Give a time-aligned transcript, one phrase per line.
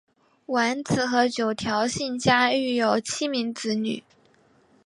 [0.47, 4.03] 完子和九条幸家育有七名子女。